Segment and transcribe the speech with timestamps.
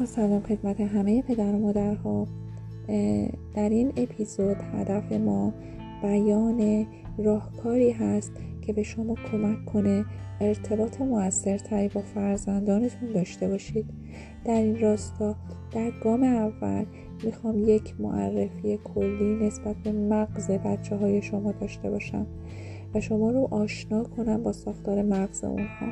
[0.00, 2.26] با سلام خدمت همه پدر و مادرها.
[3.54, 5.52] در این اپیزود هدف ما
[6.02, 6.86] بیان
[7.18, 10.04] راهکاری هست که به شما کمک کنه
[10.40, 13.86] ارتباط موثرتری با فرزندانتون داشته باشید.
[14.44, 15.36] در این راستا
[15.72, 16.84] در گام اول
[17.24, 22.26] می‌خوام یک معرفی کلی نسبت به مغز بچه های شما داشته باشم
[22.94, 25.86] و شما رو آشنا کنم با ساختار مغز اونها.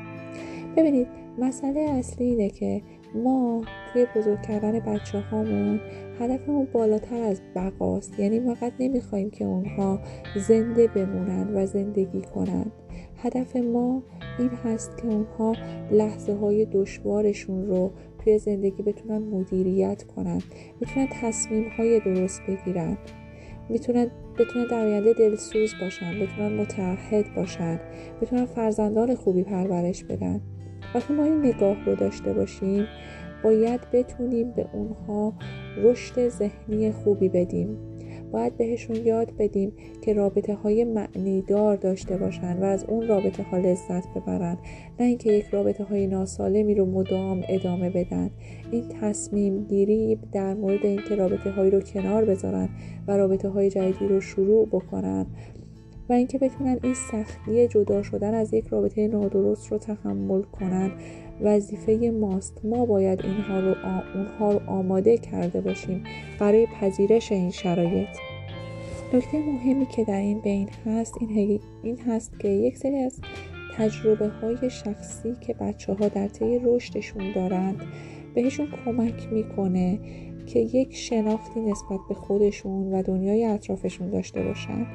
[0.76, 1.06] ببینید
[1.38, 2.82] مسئله اصلی اینه که
[3.14, 3.62] ما
[3.92, 5.80] توی بزرگ کردن بچه هامون
[6.20, 8.18] هدفمون بالاتر از بقاست.
[8.18, 10.00] یعنی فقط نمی‌خوایم که اونها
[10.48, 12.72] زنده بمونن و زندگی کنند
[13.16, 14.02] هدف ما
[14.38, 15.52] این هست که اونها
[15.90, 17.92] لحظه های دشوارشون رو
[18.24, 20.38] توی زندگی بتونن مدیریت کنن.
[20.80, 22.98] بتونن تصمیم های درست بگیرن.
[23.68, 26.12] می‌تونن بتونن در آینده دلسوز باشن.
[26.20, 27.80] بتونن متعهد باشن.
[28.22, 30.40] بتونن فرزندان خوبی پرورش بدن.
[30.94, 32.86] وقتی ما این نگاه رو داشته باشیم
[33.42, 35.32] باید بتونیم به اونها
[35.76, 37.78] رشد ذهنی خوبی بدیم.
[38.32, 39.72] باید بهشون یاد بدیم
[40.02, 44.58] که رابطه های معنی دار داشته باشن و از اون رابطه ها لذت ببرن.
[45.00, 48.30] نه اینکه یک رابطه های ناسالمی رو مدام ادامه بدن.
[48.70, 52.68] این تصمیم گیری در مورد اینکه رابطه هایی رو کنار بذارن
[53.08, 55.26] و رابطه های جدیدی رو شروع بکنن.
[56.08, 60.90] و اینکه بتونن این سختی جدا شدن از یک رابطه نادرست رو تحمل کنن
[61.40, 62.64] وظیفه ماست.
[62.64, 63.74] ما باید اینها رو
[64.14, 66.04] اونها رو آماده کرده باشیم
[66.40, 68.08] برای پذیرش این شرایط.
[69.14, 73.20] نکته مهمی که در این بین هست این, این هست که یک سری از
[73.76, 77.82] تجربه های شخصی که بچه ها در طی رشدشون دارند
[78.34, 79.98] بهشون کمک می‌کنه
[80.46, 84.86] که یک شناختی نسبت به خودشون و دنیای اطرافشون داشته باشن.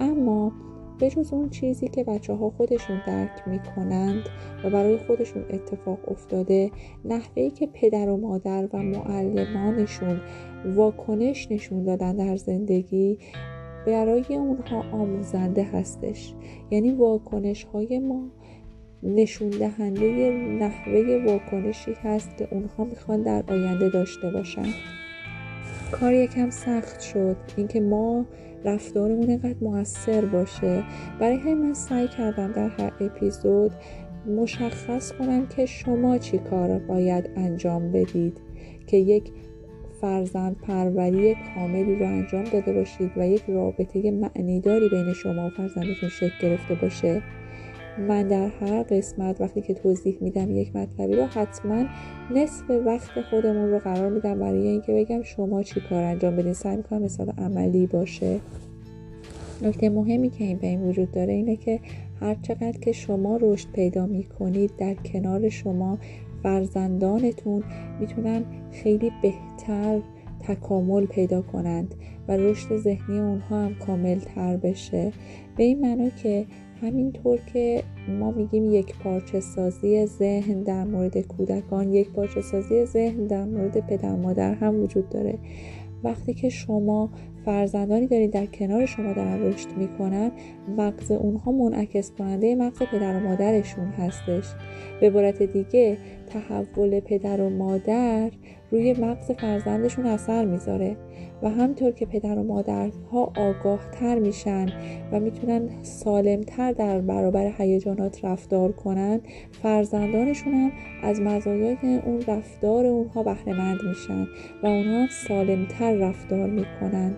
[0.00, 0.52] اما
[0.98, 4.22] به جز اون چیزی که بچه ها خودشون درک می‌کنند
[4.64, 6.70] و برای خودشون اتفاق افتاده
[7.04, 10.20] نحوهی که پدر و مادر و معلمانشون
[10.64, 13.18] واکنش نشون دادن در زندگی
[13.86, 16.34] برای اونها آموزنده هستش.
[16.70, 18.30] یعنی واکنش های ما
[19.02, 20.30] نشون دهنده
[20.60, 24.66] نحوه واکنشی هست که اونها می‌خوان در آینده داشته باشن.
[25.92, 27.36] کار یکم سخت شد.
[27.56, 28.26] اینکه ما
[28.64, 30.82] رفتارمون اینقدر موثر باشه.
[31.20, 33.72] برای همین من سعی کردم در هر اپیزود
[34.26, 38.40] مشخص کنم که شما چی کار باید انجام بدید.
[38.86, 39.32] که یک
[40.00, 46.08] فرزند پروری کاملی رو انجام داده باشید و یک رابطه معنیداری بین شما و فرزندتون
[46.08, 47.22] شکل گرفته باشه.
[47.98, 51.84] من در هر قسمت وقتی که توضیح میدم یک مطلبی رو حتما
[52.34, 56.52] نصف وقت خودمون رو قرار میدم برای اینکه بگم شما چی کار انجام بدین.
[56.52, 58.40] سعی می‌کنم مثال عملی باشه.
[59.62, 61.80] نکته مهمی که این به این وجود داره اینه که
[62.20, 65.98] هر چقدر که شما رشد پیدا می‌کنید در کنار شما
[66.42, 67.62] فرزندانتون
[68.00, 70.00] می‌تونن خیلی بهتر
[70.40, 71.94] تکامل پیدا کنند
[72.28, 75.12] و رشد ذهنی اونها هم کامل تر بشه.
[75.56, 76.44] به این معنا که
[76.82, 83.26] همینطور که ما میگیم یک پارچه سازی ذهن در مورد کودکان یک پارچه سازی ذهن
[83.26, 85.38] در مورد پدر مادر هم وجود داره.
[86.04, 87.10] وقتی که شما
[87.44, 90.30] فرزندانی دارید در کنار شما دارن رشد می‌کنن
[90.76, 94.44] مغز اونها منعکس کننده مغز پدر و مادرشون هستش.
[95.00, 98.30] به عبارت دیگه تحول پدر و مادر
[98.70, 100.96] روی مغز فرزندشون اثر می‌ذاره
[101.42, 104.66] و همطور که پدر و مادرها آگاه تر میشن
[105.12, 109.20] و می‌تونن سالمتر در برابر هیجانات رفتار کنن
[109.62, 114.26] فرزندانشون هم از مزایای اون رفتار اونها بهرهمند میشن
[114.62, 117.14] و اونها هم سالمتر رفتار می‌کنن.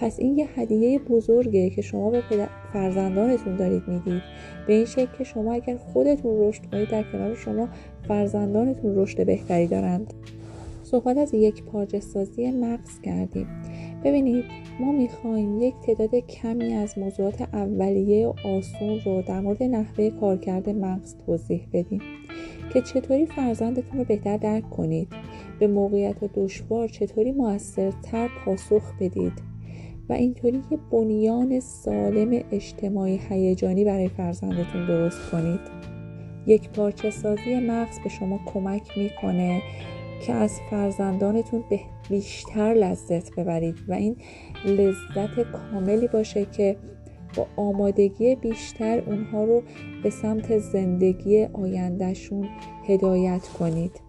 [0.00, 2.22] پس این یه هدیه بزرگه که شما به
[2.72, 4.22] فرزندانتون دارید می‌دید
[4.66, 7.68] به این شکل که شما اگر خودتون رشد کنید در کنار شما
[8.08, 10.14] فرزندانتون رشد بهتری دارند.
[10.82, 13.46] صحبت از یک پارچه سازی مغز کردیم.
[14.04, 14.44] ببینید
[14.80, 20.68] ما می‌خوایم یک تعداد کمی از موضوعات اولیه و آسون رو در مورد نحوه کارکرد
[20.68, 22.00] مغز توضیح بدیم
[22.72, 25.08] که چطوری فرزندتون رو بهتر درک کنید.
[25.58, 29.57] به موقعیت دشوار چطوری موثرتر پاسخ بدید.
[30.08, 35.60] و اینطوری یه بنیان سالم اجتماعی هیجانی برای فرزندتون درست کنید.
[36.46, 39.62] یک پارچه سازی مغز به شما کمک می‌کنه
[40.26, 41.64] که از فرزندانتون
[42.10, 44.16] بیشتر لذت ببرید و این
[44.64, 46.76] لذت کاملی باشه که
[47.36, 49.62] با آمادگی بیشتر اونها رو
[50.02, 52.48] به سمت زندگی آیندهشون
[52.86, 54.00] هدایت کنید.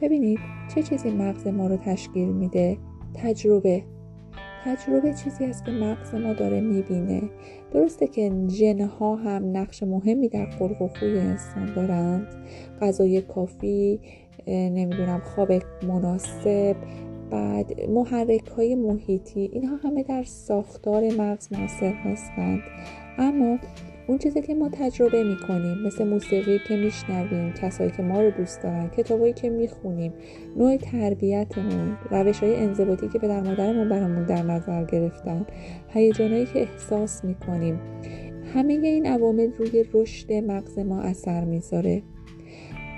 [0.00, 0.38] ببینید
[0.74, 2.78] چه چیزی مغز ما رو تشکیل میده؟
[3.14, 3.82] تجربه.
[4.66, 7.22] تجربه چیزی است که مغز ما داره می‌بینه.
[7.72, 12.26] درسته که ژنها هم نقش مهمی در خلق و خوی انسان دارند.
[12.80, 14.00] غذای کافی
[14.46, 15.52] نمی‌دونم خواب
[15.82, 16.76] مناسب
[17.30, 22.60] بعد محرک های محیطی اینها همه در ساختار مغز موثر هستند.
[23.18, 23.58] اما
[24.08, 28.62] اون چیزی که ما تجربه می‌کنیم مثل موسیقی که میشنویم کسایی که ما رو دوست
[28.62, 30.12] دارن کتابایی که می‌خونیم
[30.56, 35.46] نوع تربیتمون روش های انضباطی که در مادرمون برامون در نظر گرفتن
[35.88, 37.80] هیجانایی که احساس می‌کنیم.
[38.54, 42.02] همه این عوامل روی رشد مغز ما اثر می‌ذاره.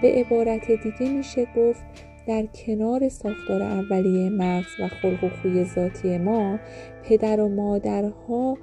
[0.02, 1.82] به عبارت دیگه میشه گفت
[2.26, 6.58] در کنار ساختار اولیه مغز و خلق و خوی ذاتی ما
[7.04, 8.58] پدر و مادرها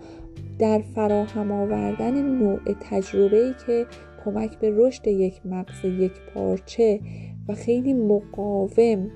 [0.60, 3.86] در فراهم آوردن نوع تجربه ای که
[4.26, 7.00] کمک به رشد یک مغز یک پارچه
[7.48, 9.12] و خیلی مقاوم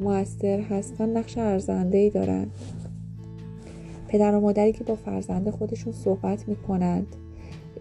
[0.00, 2.50] موثر هستن نقش ارزنده ای دارند.
[4.08, 7.06] پدر و مادری که با فرزند خودشون صحبت می‌کنند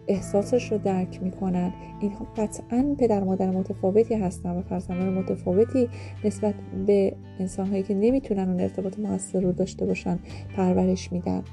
[0.08, 5.90] احساسش رو درک می‌کنن اینها قطعا پدر مادر متفاوتی هستن و فرزندان متفاوتی
[6.24, 6.54] نسبت
[6.88, 10.20] به انسانهایی که نمی‌تونن اون ارتباط موثر رو داشته باشن
[10.56, 11.44] پرورش میدن.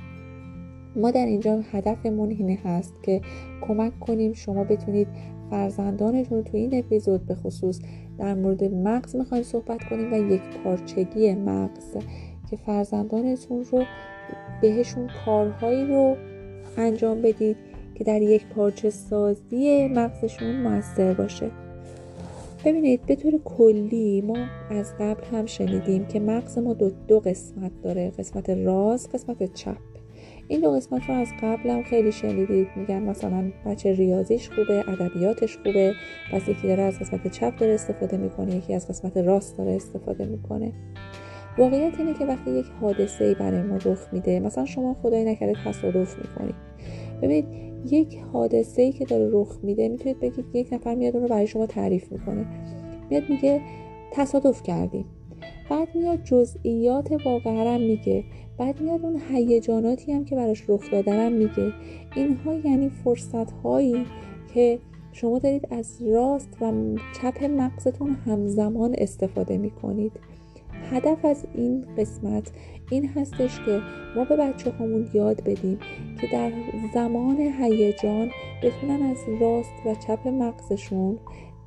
[0.99, 3.21] ما در اینجا هدفمون اینه هست که
[3.61, 5.09] کمک کنیم شما بتونید
[5.51, 7.81] فرزندانتون تو این اپیزود به خصوص
[8.19, 11.97] در مورد مغز می‌خوایم صحبت کنیم و یک پارچگی مغز
[12.51, 13.85] که فرزندانتون رو
[14.63, 16.17] بهشون کارهایی رو
[16.77, 17.57] انجام بدید
[17.95, 21.51] که در یک پارچه سازی مغزشون موثر باشه.
[22.65, 27.73] ببینید به طور کلی ما از قبل هم شنیدیم که مغز ما دو, دو قسمت
[27.83, 29.88] داره قسمت راست قسمت چپ.
[30.49, 32.69] این دو قسمت رو از قبل هم خیلی شنیدید.
[32.77, 35.93] میگن مثلا بچه ریاضیش خوبه ادبیاتش خوبه
[36.33, 40.25] پس یکی داره از قسمت چپ داره استفاده می‌کنه یکی از قسمت راست داره استفاده
[40.25, 40.73] می‌کنه.
[41.59, 45.53] واقعیت اینه که وقتی یک حادثه ای برای ما رخ میده مثلا شما خدای نکرده
[45.65, 46.55] تصادف می‌کنید
[47.23, 47.45] ببینید
[47.93, 51.47] یک حادثه ای که داره رخ میده می‌تونید بگید یک نفر میاد اون رو برای
[51.47, 52.47] شما تعریف می‌کنه.
[53.11, 53.61] میاد میگه
[54.13, 55.05] تصادف کردیم.
[55.71, 58.25] بعد میاد جزئیات واقعا هم میگه.
[58.59, 61.73] بعد میاد اون هیجاناتی هم که براش رخ دادنم میگه.
[62.17, 64.07] اینها یعنی فرصت هایی
[64.55, 64.79] که
[65.13, 66.73] شما دارید از راست و
[67.23, 70.13] چپ مغزتون همزمان استفاده می‌کنید.
[70.91, 72.51] هدف از این قسمت
[72.91, 73.81] این هستش که
[74.17, 75.79] ما به بچه همون یاد بدیم
[76.21, 76.53] که در
[76.95, 78.31] زمان هیجان
[78.63, 81.19] بتونن از راست و چپ مغزشون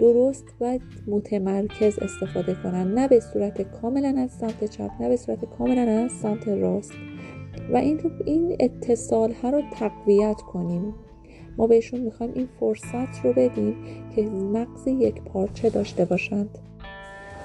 [0.01, 2.94] درست و متمرکز استفاده کنن.
[2.94, 6.94] نه به صورت کاملا از سمت چپ نه به صورت کاملا از سمت راست.
[7.74, 10.94] و این رو این اتصال ها رو تقویت کنیم.
[11.57, 13.75] ما بهشون می‌خوایم این فرصت رو بدیم
[14.15, 16.57] که مغز یک پارچه داشته باشند.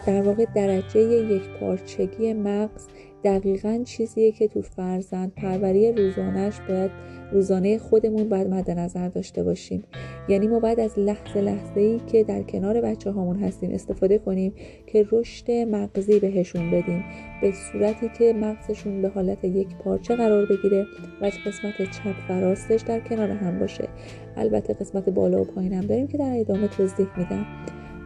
[0.06, 2.86] در واقع درجه یک پارچگی مغز
[3.26, 6.90] دقیقا چیزیه که تو فرزند پروری روزانهش باید
[7.32, 9.84] روزانه خودمون باید مد نظر داشته باشیم.
[10.28, 14.52] یعنی ما باید از لحظه لحظه ای که در کنار بچه هامون هستیم استفاده کنیم
[14.86, 17.04] که رشد مغزی بهشون بدیم.
[17.42, 20.86] به صورتی که مغزشون به حالت یک پارچه قرار بگیره
[21.20, 23.88] و قسمت چپ و راستش در کنار هم باشه.
[24.36, 27.46] البته قسمت بالا و پایین هم داریم که در ادامه توضیح میدم.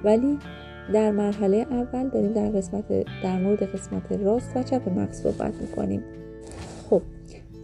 [0.04, 0.38] ولی
[0.92, 2.84] در مرحله اول داریم در قسمت
[3.22, 6.02] در مورد قسمت راست و چپ مغز صحبت می‌کنیم.
[6.90, 7.02] خب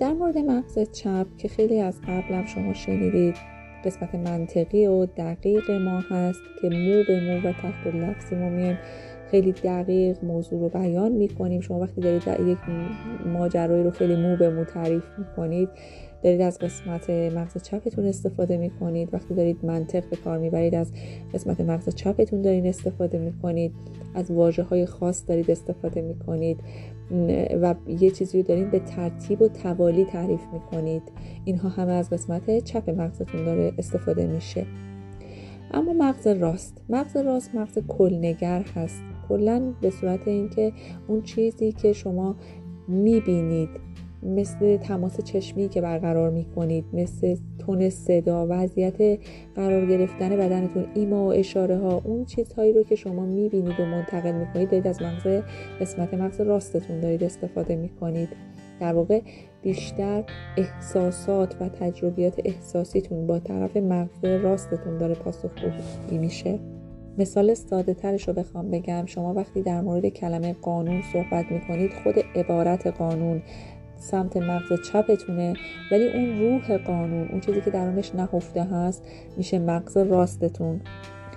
[0.00, 3.56] در مورد مغز چپ که خیلی از قبلم شما شنیدید
[3.87, 8.78] قسمت منطقی و دقیق ما هست که مو به مو و تحت لفظی ما میایم.
[9.31, 11.61] خیلی دقیق موضوع رو بیان می‌کنیم.
[11.61, 12.59] شما وقتی دارید یک
[13.26, 15.69] ماجرایی رو خیلی مو به مو تعریف می‌کنید
[16.23, 20.93] دارید از قسمت مغز چپتون استفاده می کنید وقتی دارید منطق به کار می‌برید از
[21.35, 23.73] قسمت مغز چپتون دارید استفاده می کنید
[24.14, 26.61] از واجه های خاص دارید استفاده می کنید
[27.62, 31.02] و یه چیزی رو دارید به ترتیب و توالی تعریف می کنید
[31.44, 34.66] اینها همه از قسمت چپ مغزتون داره استفاده میشه.
[35.70, 36.82] اما مغز راست.
[36.88, 39.02] مغز راست مغز کلنگر هست.
[39.28, 40.72] کلا به صورت اینکه
[41.08, 42.36] اون چیزی که شما
[42.88, 43.68] می‌بینید
[44.26, 49.18] مثل تماس چشمی که برقرار می کنید مثل تون صدا وضعیت
[49.54, 53.85] قرار گرفتن بدنتون ایما و اشاره ها اون چیزهایی رو که شما می بینید و
[53.85, 55.42] منتقل می کنید دارید از مغز
[55.80, 58.28] قسمت مغز راستتون دارید استفاده می کنید
[58.80, 59.21] در واقع
[59.62, 60.25] بیشتر
[60.56, 66.59] احساسات و تجربیات احساسیتون با طرف مغز راستتون داره پاسخگویی میشه.
[67.18, 69.06] مثال ساده ترش رو بخوام بگم.
[69.06, 73.42] شما وقتی در مورد کلمه قانون صحبت می کنید خود عبارت قانون
[73.97, 75.55] سمت مغز چپتونه
[75.93, 79.03] ولی اون روح قانون اون چیزی که درونش نهفته هست
[79.37, 80.81] میشه مغز راستتون.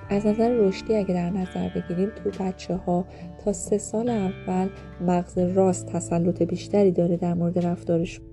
[0.10, 3.06] از نظر رشدی اگه در نظر بگیریم تو بچه ها
[3.46, 4.70] تا سه سال اول
[5.02, 8.26] مغز راست تسلط بیشتری داره در مورد رفتارشون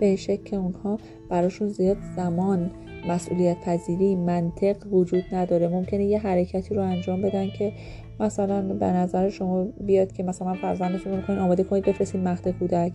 [0.00, 2.70] به شکل که اونها براشون زیاد زمان
[3.08, 5.68] مسئولیت پذیری منطق وجود نداره.
[5.68, 7.72] ممکنه یه حرکتی رو انجام بدن که
[8.20, 12.92] مثلا به نظر شما بیاد که مثلا فرزندتون رو می‌کنین آماده کنید بفرستین مهد کودک.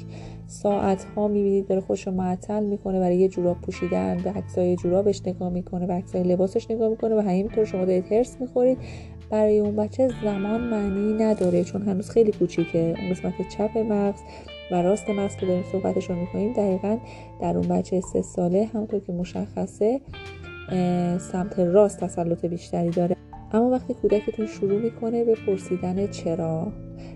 [0.47, 5.49] ساعت ها می‌بینید داره خوش معطل می‌کنه برای یه جوراب پوشیدن به عکسای جورابش نگاه
[5.49, 8.77] می‌کنه به عکسای لباسش نگاه می‌کنه و همینطور شما دارید هرس می‌خورید.
[9.29, 12.95] برای اون بچه زمان معنی نداره چون هنوز خیلی کوچیکه.
[12.99, 14.19] اون قسمت چپ مغز
[14.71, 16.97] و راست مغز که داریم صحبتش رو می‌کنیم دقیقا
[17.41, 20.01] در اون بچه سه ساله همونطور که مشخصه
[21.19, 23.22] سمت راست تسلط بیشتری داره.
[23.53, 26.67] اما وقتی کودکتون شروع می‌کنه به پرسیدن چرا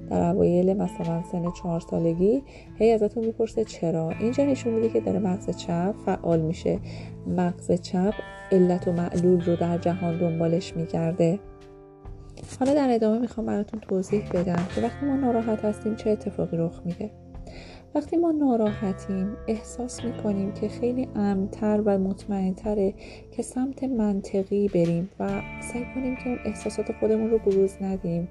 [0.10, 2.44] در اوایل مثلا سن چهار سالگی
[2.76, 4.10] هی ازتون می‌پرسه چرا.
[4.20, 6.80] اینجا نشون میده که داره مغز چپ فعال میشه.
[7.28, 8.14] مغز چپ
[8.52, 11.40] علت و معلول رو در جهان دنبالش میگرده.
[12.60, 16.82] حالا در ادامه می‌خوام براتون توضیح بدم که وقتی ما ناراحت هستیم چه اتفاقی رخ
[16.86, 17.12] میده.
[17.98, 22.94] وقتی ما ناراحتیم احساس می‌کنیم که خیلی امتر و مطمئنتره
[23.32, 28.28] که سمت منطقی بریم و سعی کنیم که اون احساسات خودمون رو بروز ندیم.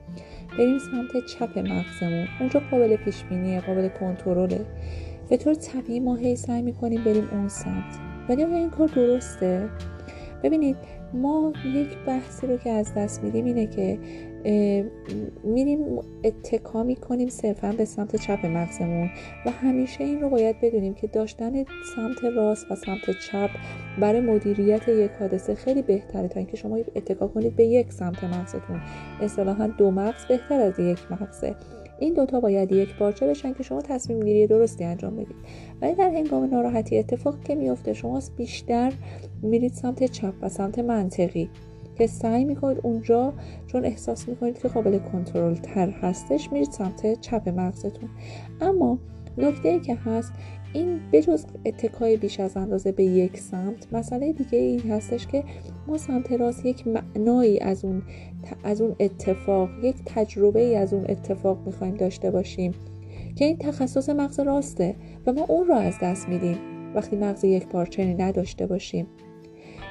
[0.59, 4.61] بریم سمت چپ مغزمون اونجا قابل پیش بینیه قابل کنترله.
[5.29, 7.99] به طور طبیعی ما هی سعی می‌کنیم بریم اون سمت.
[8.29, 9.69] ولی این کار درسته؟
[10.43, 10.77] ببینید
[11.15, 13.99] ما یک بحثی رو که از دست میدیم اینه که
[15.45, 19.11] میریم اتکا می‌کنیم صرفا به سمت چپ مغزمون
[19.47, 21.65] و همیشه این رو باید بدونیم که داشتن
[21.97, 23.51] سمت راست و سمت چپ
[24.01, 28.81] برای مدیریت یک حادثه خیلی بهتره تا اینکه شما اتکا کنید به یک سمت مغزتون.
[29.21, 31.57] اصطلاحا دو مغز بهتر از یک مغزه.
[31.99, 35.37] این دوتا باید یک پارچه بشن که شما تصمیم گیری درستی انجام بدید.
[35.83, 38.93] ولی در هنگام ناراحتی اتفاقی که میفته شما بیشتر
[39.43, 41.51] میرید سمت چپ و سمت منطقی.
[41.99, 43.33] که سعی می‌کنید اونجا
[43.67, 48.09] چون احساس می‌کنید که قابل کنترل تر هستش میرید سمت چپ مغزتون.
[48.61, 48.99] اما
[49.39, 50.33] نکته ای که هست
[50.73, 55.45] این بجز اتکای بیش از اندازه به یک سمت مسئله دیگه این هستش که
[55.87, 58.03] ما سمت راست یک معنایی از اون
[58.65, 62.73] از اون اتفاق یک تجربه ای از اون اتفاق می‌خوایم داشته باشیم
[63.37, 66.57] که این تخصص مغز راسته و ما اون رو از دست میدیم.
[66.95, 69.07] وقتی مغز یک پارچنی نداشته باشیم.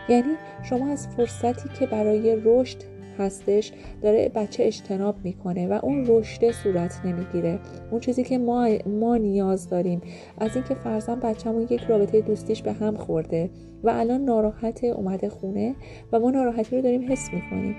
[0.10, 0.34] یعنی
[0.64, 2.78] شما از فرصتی که برای رشد
[3.20, 3.72] هستش
[4.02, 7.60] داره بچه اجتناب می‌کنه و اون رشد صورت نمی‌گیره.
[7.92, 10.02] اون چیزی که ما, ما نیاز داریم
[10.38, 13.50] از اینکه فرزن بچهمون یک رابطه دوستیش به هم خورده
[13.84, 15.76] و الان ناراحت اومده خونه
[16.12, 17.76] و ما ناراحتی رو داریم حس می‌کنیم.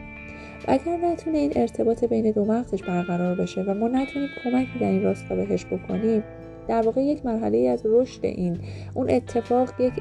[0.69, 5.03] اگر نتونه این ارتباط بین دو مغزش برقرار بشه و ما نتونیم کمکی در این
[5.03, 6.23] راستا بهش بکنیم
[6.69, 8.59] در واقع یک مرحله از رشد این.
[8.95, 9.93] اون اتفاق یک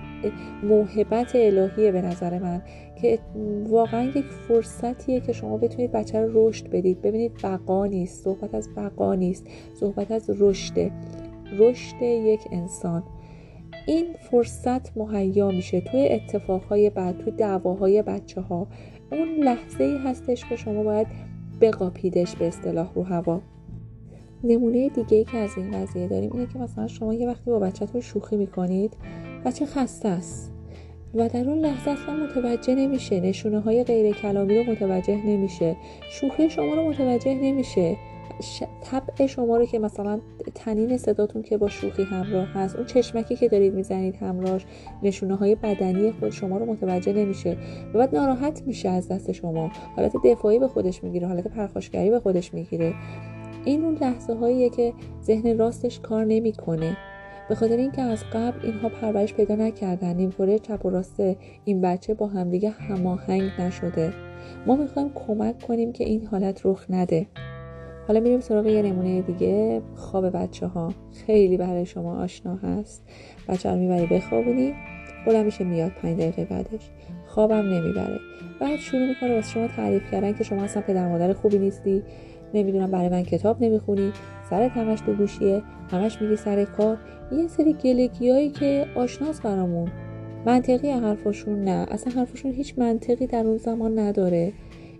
[0.64, 2.62] موهبت الهیه به نظر من
[3.02, 3.20] که
[3.70, 7.02] واقعا یک فرصتیه که شما بتونید بچه رو رشد بدید.
[7.02, 9.48] ببینید بقا نیست صحبت از بقا نیست
[9.80, 10.92] صحبت از رشد.
[11.58, 13.04] رشد یک انسان.
[13.88, 18.68] این فرصت مهیا میشه توی اتفاقهای بعد توی دعواهای بچه ها
[19.12, 21.08] اون لحظه ای هستش که شما باید
[21.62, 23.42] بقاپیدش به اصطلاح رو هوا.
[24.44, 27.60] نمونه دیگه ای که از این قضیه داریم اینه که مثلا شما یه وقتی با
[27.60, 28.94] بچهتون شوخی می‌کنید
[29.46, 30.51] بچه خسته است
[31.15, 35.75] و در اون لحظه اصلا متوجه نمیشه نشونه های غیر کلامی رو متوجه نمیشه
[36.10, 37.98] شوخی شما رو متوجه نمیشه
[38.84, 40.20] طبع شما رو که مثلا
[40.56, 44.65] تنین صداتون که با شوخی همراه هست اون چشمکی که دارید می‌زنید همراهش
[45.04, 47.58] نشونه های بدنی خود شما رو متوجه نمیشه
[47.94, 49.72] و بعد ناراحت میشه از دست شما.
[49.96, 52.94] حالت دفاعی به خودش می‌گیره حالت پرخاشگری به خودش می‌گیره.
[53.66, 54.94] این اون لحظه هاییه که
[55.24, 56.98] ذهن راستش کار نمی‌کنه.
[57.50, 61.24] به خاطر اینکه از قبل اینها پرورش پیدا نکردن نیمکره چپ و راست
[61.66, 64.14] این بچه با همدیگه هماهنگ نشده.
[64.68, 67.28] ما می‌خوایم کمک کنیم که این حالت رخ نده.
[68.08, 70.92] حالا میریم سراغ یه نمونه دیگه خواب بچه ها
[71.26, 73.04] خیلی برای شما آشنا هست.
[73.48, 74.74] بچه رو می‌بری بخوابونی
[75.28, 76.90] بلند میشه میاد پنج دقیقه بعدش.
[77.28, 78.20] خوابم نمی‌بره.
[78.62, 82.04] بعد شروع می‌کنه واسه شما تعریف کردن که شما اصلا پدر مادر خوبی نیستی.
[82.56, 84.12] نمی‌دونم برای من کتاب نمی‌خونی
[84.50, 86.98] سرت همش تو گوشیه همش میری سر کار.
[87.32, 89.92] یه سری گلگیایی که آشناس برامون.
[90.46, 91.88] منطقی حرفشون نه.
[91.92, 94.54] اصلا حرفشون هیچ منطقی در اون زمان نداره.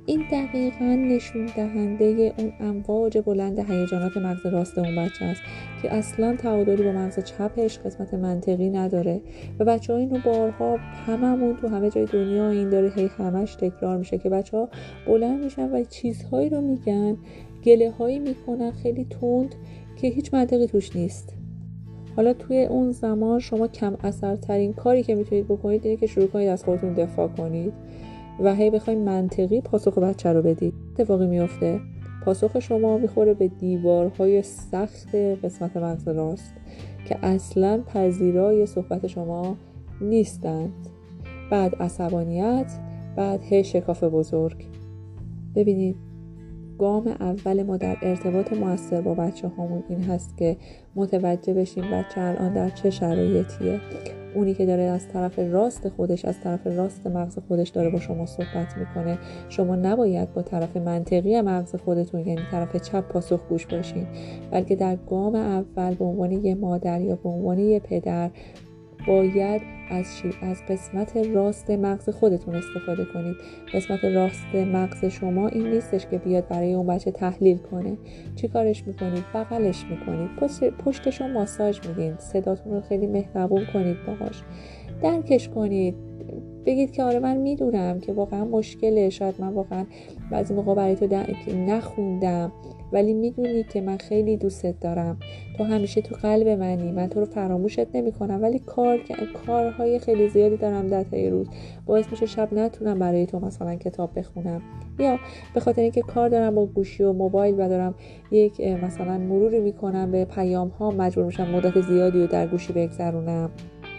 [0.08, 5.42] این دقیقا نشون دهنده اون امواج بلند هیجانات مغز راست اون بچه است
[5.82, 9.22] که اصلا تعادلی با مغز چپش قسمت منطقی نداره.
[9.60, 13.98] و بچه ها اینو بارها هممون تو همه جای دنیا این داره هی همش تکرار
[13.98, 14.70] میشه که بچه ها
[15.08, 17.18] بلند میشن و چیزهایی رو میگن
[17.66, 19.56] گله هایی می‌کنن خیلی تند
[19.96, 21.34] که هیچ منطقی توش نیست.
[22.16, 26.48] حالا توی اون زمان شما کم اثرترین کاری که می‌تونید بکنید اینه که شروع کنید
[26.48, 27.74] از خودتون دفاع کنید
[28.40, 30.74] و هی بخواید منطقی پاسخ بچه رو بدید.
[30.94, 31.80] اتفاقی میفته
[32.26, 36.54] پاسخ شما می‌خوره به دیوارهای سخت قسمت مغز راست
[37.08, 39.58] که اصلا پذیرای صحبت شما
[40.02, 40.74] نیستند.
[41.52, 42.80] بعد عصبانیت
[43.16, 44.66] بعد هی شکاف بزرگ.
[45.56, 45.96] ببینید
[46.80, 50.58] گام اول ما در ارتباط موثر با بچه هامون این هست که
[50.96, 53.80] متوجه بشیم بچه الان در چه شرایطیه.
[54.36, 58.26] اونی که داره از طرف راست خودش از طرف راست مغز خودش داره با شما
[58.26, 59.18] صحبت می‌کنه.
[59.50, 64.08] شما نباید با طرف منطقی مغز خودتون یعنی طرف چپ پاسخ گوش باشین.
[64.52, 68.30] بلکه در گام اول به عنوان یه مادر یا به عنوان یه پدر
[69.08, 70.06] باید از
[70.42, 73.36] از قسمت راست مغز خودتون استفاده کنید.
[73.74, 77.98] قسمت راست مغز شما این نیستش که بیاد برای اون بچه تحلیل کنه.
[78.36, 80.30] چی کارش می‌کنید؟ بغلش می‌کنید.
[80.40, 82.18] پشت پشتش رو ماساژ میدین.
[82.18, 84.44] صداتون رو خیلی مهربون کنید باهاش.
[85.02, 85.96] درکش کنید.
[86.66, 89.10] بگید که آره من می‌دونم که واقعا مشکله.
[89.10, 89.86] شاید من واقعا
[90.32, 91.08] بعضی موقع برای تو
[91.54, 92.52] نخوندم.
[92.92, 95.18] ولی می‌دونی که من خیلی دوستت دارم.
[95.58, 96.92] تو همیشه تو قلب منی.
[96.92, 98.42] من تو رو فراموشت نمی‌کنم.
[98.42, 99.00] ولی کار
[99.46, 101.48] کارهای خیلی زیادی دارم در طی روز.
[101.86, 104.62] باعث میشه شب نتونم برای تو مثلا کتاب بخونم.
[105.00, 105.20] یا
[105.54, 107.96] به خاطر اینکه کار دارم با گوشی و موبایل و دارم
[108.32, 113.50] یک مثلا مروری می‌کنم به پیام ها مجبور میشم مدت زیادی رو در گوشی بگذرونم.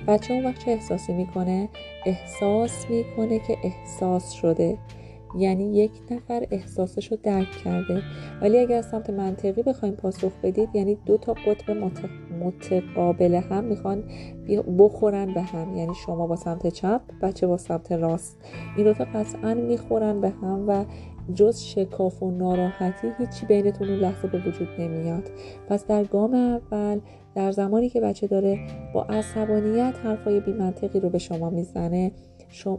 [0.09, 1.69] بچه اون وقت چه احساسی می‌کنه؟
[2.07, 4.79] احساس می‌کنه که احساس شده.
[5.39, 8.03] یعنی یک نفر احساسش رو درک کرده.
[8.43, 11.71] ولی اگر از سمت منطقی بخوایم پاسخ بدید یعنی دو تا قطب
[12.41, 14.05] متقابل هم می‌خوان
[14.79, 15.77] بخورن به هم.
[15.77, 18.39] یعنی شما با سمت چپ بچه با سمت راست.
[18.77, 20.85] این دوتا قطعا می‌خورن به هم و
[21.35, 25.31] جز شکاف و ناراحتی هیچی بینتون اون لحظه به وجود نمیاد.
[25.69, 27.01] پس در گام اول
[27.35, 28.59] در زمانی که بچه داره
[28.95, 32.13] با عصبانیت حرفای بیمنطقی رو به شما می‌زنه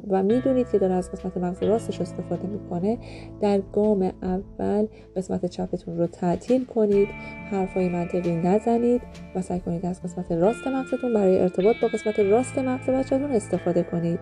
[0.09, 2.97] و می‌دونید که داره از قسمت مغز راستش استفاده می‌کنه.
[3.41, 7.07] در گام اول قسمت چپتون رو تعطیل کنید
[7.51, 9.01] حرفای منطقی نزنید
[9.35, 13.83] و سعی کنید از قسمت راست مغزتون برای ارتباط با قسمت راست مغز بچهتون استفاده
[13.83, 14.19] کنید.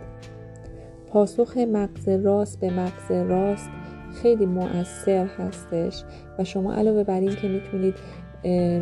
[1.08, 3.70] پاسخ مغز راست به مغز راست
[4.22, 6.04] خیلی مؤثر هستش
[6.40, 7.96] و شما علاوه بر این که می‌تونید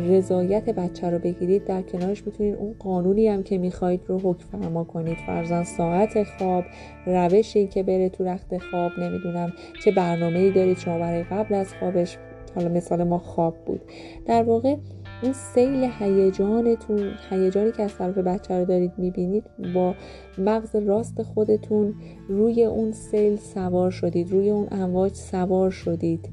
[0.08, 4.84] رضایت بچه رو بگیرید در کنارش می‌تونید اون قانونی هم که می‌خواید رو حکم فرما
[4.84, 5.16] کنید.
[5.26, 6.64] فرزن ساعت خواب
[7.06, 9.52] روشی که بره تو رخت خواب نمی‌دونم
[9.84, 10.78] چه برنامه ای دارید.
[10.78, 12.18] شما برای قبل از خوابش
[12.54, 13.80] حالا مثال ما خواب بود.
[14.26, 14.76] در واقع
[15.22, 19.94] اون سیل هیجانتون هیجانی که از طرف بچه رو دارید می‌بینید با
[20.38, 21.94] مغز راست خودتون
[22.28, 26.28] روی اون سیل سوار شدید روی اون امواج سوار شدید.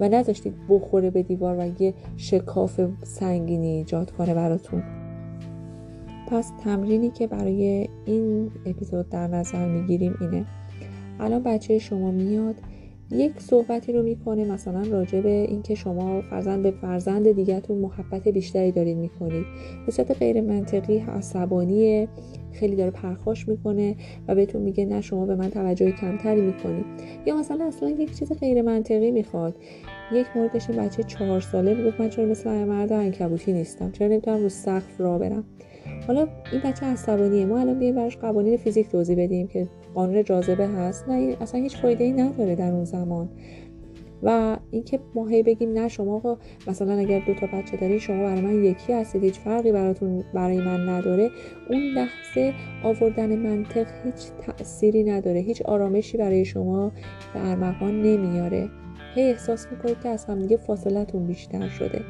[0.00, 4.82] و نذاشتید بخوره به دیوار و یه شکاف سنگینی ایجاد کنه براتون.
[6.30, 10.46] پس تمرینی که برای این اپیزود در نظر می‌گیریم اینه.
[11.20, 12.54] الان بچه شما میاد
[13.10, 18.72] یک صحبتی رو می‌کنه مثلا راجع به اینکه شما فرزند به فرزند دیگهتون محبت بیشتری
[18.72, 19.44] دارید می‌کنید.
[19.86, 22.08] به صورت غیر منطقی عصبانی
[22.52, 23.96] خیلی داره پرخاش می‌کنه
[24.28, 26.84] و بهتون میگه نه شما به من توجه کمتری می‌کنید
[27.26, 29.54] یا مثلا اصلا یک چیز غیر منطقی می‌خواد.
[30.12, 34.42] یک موردش این بچه چهار ساله می‌گفت من چرا مثل مرد انکبوتی نیستم؟ چرا نمی‌تونم
[34.42, 35.44] رو سقف را برم؟
[36.06, 37.46] حالا این بچه عصبانیه.
[37.46, 41.08] ما الان بیایم براش قوانین فیزیک توضیح بدیم که قانون جاذبه هست.
[41.08, 43.28] نه اصلا هیچ فایده ای نداره در اون زمان.
[44.22, 48.40] و اینکه ما هی بگیم نه شما مثلا اگر دو تا بچه داری شما برای
[48.40, 51.30] من یکی هستید هیچ فرقی براتون برای من نداره.
[51.70, 52.54] اون لحظه
[52.84, 56.92] آوردن منطق هیچ تأثیری نداره هیچ آرامشی برای شما
[57.34, 58.68] به ارمغان نمیاره.
[59.14, 62.00] هی احساس می‌کنید که از همدیگه فاصلتون بیشتر شده.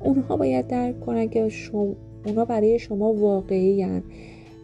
[0.00, 1.94] اونها باید درک کنن که شما
[2.26, 4.02] اونها برای شما واقعی هن.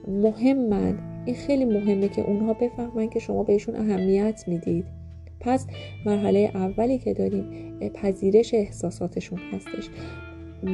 [0.09, 0.99] مهمن.
[1.25, 4.85] این خیلی مهمه که اونها بفهمن که شما بهشون اهمیت می‌دید.
[5.41, 5.67] پس
[6.07, 9.89] مرحله اولی که داریم پذیرش احساساتشون هستش.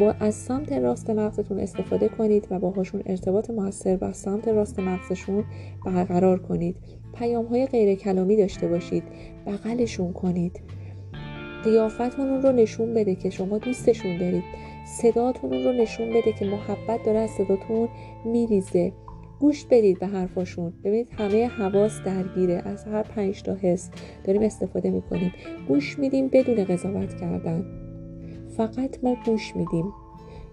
[0.01, 5.45] با از سمت راست مغزتون استفاده کنید و باهاشون ارتباط موثر و سمت راست مغزشون
[5.87, 6.77] برقرار کنید.
[7.15, 9.03] پیام های غیر کلامی داشته باشید.
[9.47, 10.61] بغلشون کنید.
[11.65, 14.45] قیافتون رو نشون بده که شما دوستشون دارید.
[14.87, 17.89] صداتون رو نشون بده که محبت داره از صداتون
[18.25, 18.93] میریزه.
[19.43, 20.73] گوش بدید به حرفاشون.
[20.85, 22.63] ببینید همه حواس درگیره.
[22.65, 23.91] از هر پنج تا حس
[24.25, 25.33] داریم استفاده می‌کنیم.
[25.69, 27.65] گوش میدیم بدون قضاوت کردن.
[28.57, 29.93] فقط ما گوش میدیم.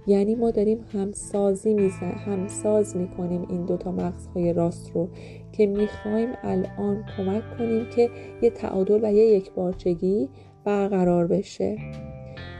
[0.07, 5.09] یعنی ما داریم همسازی میزن همساز می‌کنیم این دوتا مغزهای راست رو
[5.51, 8.09] که می‌خوایم الان کمک کنیم که
[8.41, 10.29] یه تعادل و یه یکبارچگی
[10.65, 11.77] برقرار بشه.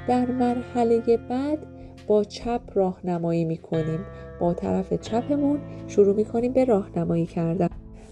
[0.08, 1.66] در مرحله بعد
[2.08, 4.00] با چپ راهنمایی می‌کنیم.
[4.40, 7.70] با طرف چپمون شروع می‌کنیم به راهنمایی کردن.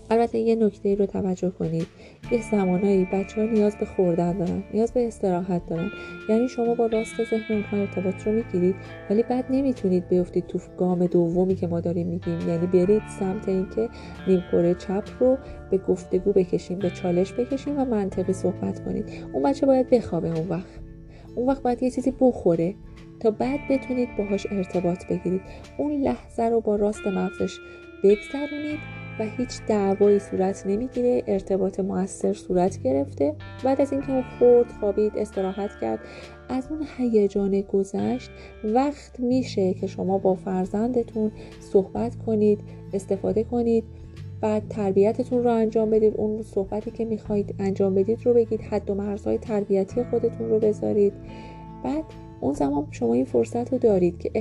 [0.10, 1.88] البته یه نکته رو توجه کنید.
[2.32, 5.90] یه زمانایی بچه ها نیاز به خوردن دارن نیاز به استراحت دارن.
[6.30, 8.76] یعنی شما با راست ذهن اونها ارتباط رو می‌گیرید
[9.10, 12.40] ولی بعد نمی‌تونید بیفتید تو گام دومی که ما داریم میگیم.
[12.48, 13.90] یعنی برید سمت اینکه
[14.28, 15.38] نیمکره چپ رو
[15.72, 19.06] به گفتگو بکشیم به چالش بکشیم و منطقی صحبت کنید.
[19.34, 20.80] اون بچه باید بخوابه اون وقت.
[21.36, 22.76] اون وقت باید یه چیزی بخوره.
[23.20, 25.42] تا بعد بتونید باهاش ارتباط بگیرید.
[25.78, 27.60] اون لحظه رو با راست مغزش
[28.04, 28.80] بگذرونید
[29.20, 33.36] و هیچ دعوایی صورت نمی‌گیره ارتباط موثر صورت گرفته.
[33.64, 36.00] بعد از اینکه اون خورد خوابید استراحت کرد
[36.50, 38.32] از اون هیجان گذشت
[38.64, 42.60] وقت میشه که شما با فرزندتون صحبت کنید
[42.94, 43.84] استفاده کنید
[44.42, 46.14] بعد تربیتتون رو انجام بدید.
[46.18, 48.62] اون صحبتی که می‌خواهید انجام بدید رو بگید.
[48.62, 51.14] حد و مرزهای تربیتی خودتون رو بذارید.
[51.84, 52.04] بعد
[52.42, 54.32] اون زمان شما این فرصت رو دارید که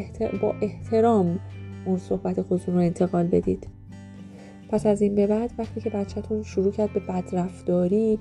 [0.42, 1.38] با احترام
[1.86, 3.68] اون صحبت خودتون رو انتقال بدید.
[4.68, 8.18] پس از این به بعد وقتی که بچهتون شروع کرد به بدرفتاری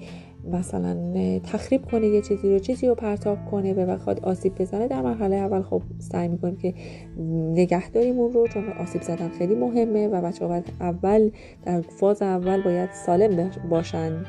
[0.52, 0.98] مثلا
[1.40, 5.36] تخریب کنه یه چیزی رو چیزی رو پرتاب کنه و بخواد آسیب بزنه در مرحله
[5.36, 6.74] اول خب سعی می‌کنیم که
[7.52, 11.32] نگه داریم اون رو چون آسیب زدن خیلی مهمه و بچه اول
[11.66, 14.26] در فاز اول باید سالم باشند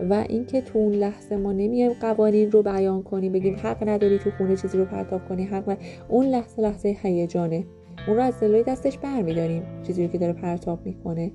[0.00, 4.30] و اینکه تو اون لحظه ما نمیایم قوانین رو بیان کنیم بگیم حق نداری تو
[4.30, 5.78] خونه چیزی رو پرتاب کنی حق
[6.08, 7.64] اون لحظه لحظه هیجانه.
[8.08, 11.32] اون رو از جلوی دستش برمیداریم چیزی رو که داره پرتاب می‌کنه.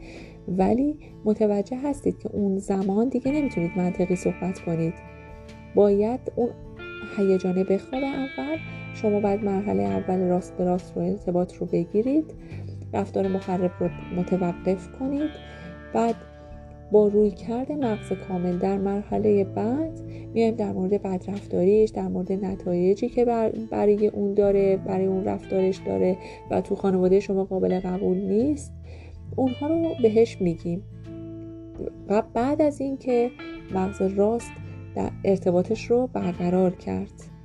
[0.47, 4.93] ولی متوجه هستید که اون زمان دیگه نمی‌تونید منطقی صحبت کنید.
[5.75, 6.49] باید اون
[7.17, 8.57] هیجانه بخوابه اول
[8.93, 12.33] شما باید مرحله اول راست به راست رو ارتباط رو بگیرید
[12.93, 15.29] رفتار مخرب رو متوقف کنید.
[15.93, 16.15] بعد
[16.91, 19.99] با روی کرده مغز کامل در مرحله بعد
[20.33, 23.25] میایم در مورد بدرفتاریش در مورد نتایجی که
[23.71, 26.17] برای اون داره برای اون رفتارش داره
[26.51, 28.73] و تو خانواده شما قابل قبول نیست
[29.35, 30.83] اونها رو بهش میگیم.
[32.09, 33.31] و بعد از اینکه
[33.73, 34.51] مغز راست
[34.95, 37.36] در ارتباطش رو برقرار کرد.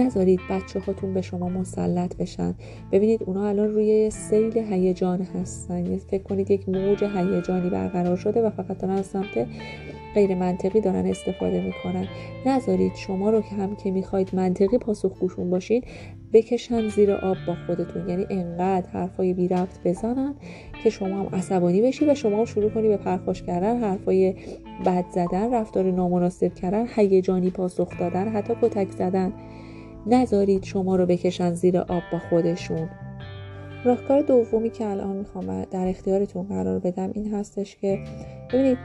[0.00, 2.54] نذارید بچه هاتون به شما مسلط بشن.
[2.92, 5.96] ببینید اونا الان روی سیل هیجان هستن.
[5.96, 9.46] فکر کنید یک موج هیجانی برقرار شده و فقط دارن از سمت
[10.14, 12.06] غیر منطقی دارن استفاده می‌کنن.
[12.46, 15.82] نذارید شما رو که هم که می‌خواید منطقی پاسخگوشون باشین
[16.32, 18.08] بکشن زیر آب با خودتون.
[18.08, 20.34] یعنی انقدر حرفای بی رفت بزنن
[20.82, 24.34] که شما هم عصبانی بشی و شما هم شروع کنی به پرخاش کردن حرفای
[24.86, 29.32] بد زدن رفتار نامناسب کردن هیجانی پاسخ دادن حتی کتک زدن.
[30.06, 32.88] نذارید شما رو بکشن زیر آب با خودشون.
[33.84, 37.98] راهکار دومی که الان می‌خوام در اختیارتون قرار بدم این هستش که
[38.52, 38.78] ببینید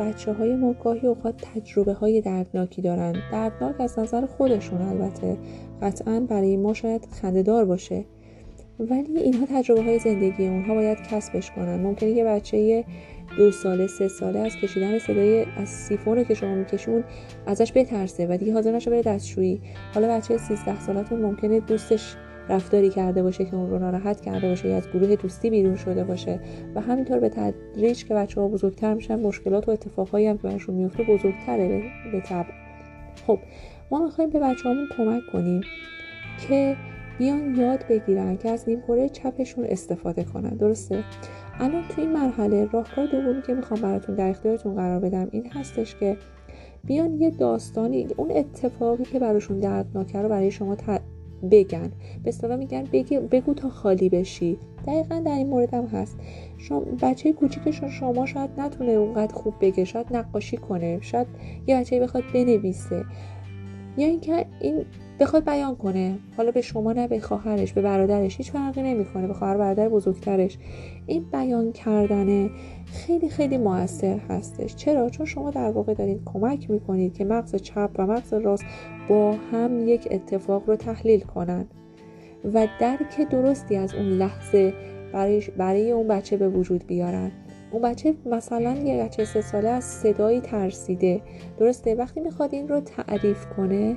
[0.00, 3.12] بچه های ما گاهی اوقات تجربه های دردناکی دارن.
[3.32, 5.36] دردناک از نظر خودشون البته.
[5.82, 8.04] قطعا برای ما شاید خندهدار باشه.
[8.80, 11.80] ولی اینها تجربه های زندگی اونها باید کسبش کنن.
[11.80, 12.84] ممکنه که بچه
[13.36, 17.04] دو ساله سه ساله از کشیدن صدای از سیفون که شما میکشون
[17.46, 19.60] ازش بترسه و دیگه حاضر نشه بره دستشویی.
[19.94, 22.16] حالا بچه 13 سالتون ممکنه دوستش
[22.48, 26.04] رفتاری کرده باشه که اون رو ناراحت کرده باشه یا از گروه دوستی بیرون شده
[26.04, 26.40] باشه.
[26.74, 31.02] و همینطور به تدریج که بچه ها بزرگتر میشن مشکلات و اتفاقهایی هم که میفته
[31.02, 32.52] بزرگتره به طبع.
[33.26, 33.38] خب
[33.90, 35.60] ما می‌خوایم به بچه همون کمک کنیم
[36.48, 36.76] که
[37.18, 40.50] بیان یاد بگیرن که از نیمکره چپشون استفاده کنن.
[40.50, 41.04] درسته؟
[41.60, 45.96] الان توی این مرحله راهکار دومی که می‌خوام براتون در اختیارتون قرار بدم این هستش
[45.96, 46.16] که
[46.84, 50.76] بیان یه داستانی اون اتفاقی که براشون دردناکه رو برای شما
[51.50, 51.92] بگن.
[52.22, 52.84] به اصطلاح میگن
[53.30, 54.58] بگو تا خالی بشی.
[54.86, 56.18] دقیقا در این مورد هم هست.
[56.58, 59.84] شما بچه کوچیکشون شما شاید نتونه اونقدر خوب بگه.
[59.84, 60.98] شاید نقاشی کنه.
[61.00, 61.26] شاید
[61.66, 63.04] یه بچه بخواد بنویسه.
[63.96, 64.84] یا اینکه این
[65.20, 66.18] بخواد بیان کنه.
[66.36, 69.26] حالا به شما نه به خواهرش به برادرش هیچ فرقی نمی‌کنه.
[69.26, 70.58] به خواهر برادر بزرگترش.
[71.06, 72.50] این بیان کردنه
[72.86, 74.76] خیلی خیلی موثر هستش.
[74.76, 78.64] چرا؟ چون شما در واقع دارید کمک می‌کنید که مغز چپ و مغز راست
[79.08, 81.66] با هم یک اتفاق رو تحلیل کنن.
[82.54, 84.74] و درک درستی از اون لحظه
[85.12, 87.30] برای, برای اون بچه به وجود بیارن.
[87.70, 91.20] اون بچه مثلا یه بچه سه ساله از صدایی ترسیده.
[91.58, 93.96] درسته؟ وقتی می‌خواد این رو تعریف کنه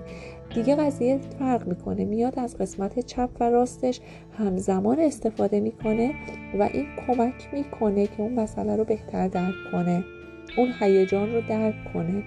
[0.56, 2.06] دیگه قضیه فرق می‌کنه.
[2.06, 4.02] میاد از قسمت چپ و راستش
[4.38, 6.14] همزمان استفاده می‌کنه
[6.60, 10.04] و این کمک می‌کنه که اون مسئله رو بهتر درک کنه.
[10.58, 12.24] اون هیجان رو درک کنه.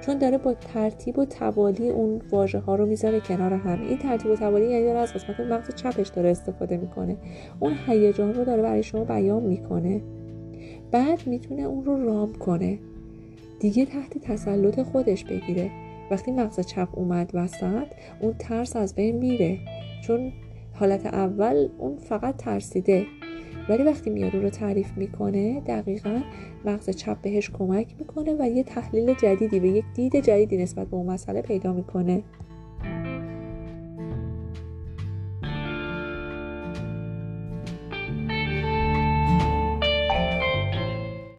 [0.00, 3.82] چون داره با ترتیب و توالی اون واژه ها رو می‌ذاره کنار هم.
[3.82, 7.16] این ترتیب و توالی یعنی داره از قسمت مغز چپش داره استفاده می‌کنه.
[7.60, 10.00] اون هیجان رو داره برای شما بیان می‌کنه.
[10.90, 12.78] بعد می‌تونه اون رو رام کنه.
[13.60, 15.70] دیگه تحت تسلط خودش بگیره.
[16.10, 17.86] وقتی مغز چپ اومد وسط
[18.20, 19.58] اون ترس از بین میره.
[20.04, 20.32] چون
[20.74, 23.06] حالت اول اون فقط ترسیده.
[23.68, 26.20] ولی وقتی میاد رو تعریف می‌کنه دقیقا
[26.64, 30.96] مغز چپ بهش کمک می‌کنه و یه تحلیل جدیدی و یک دید جدیدی نسبت به
[30.96, 32.22] اون مسئله پیدا می‌کنه.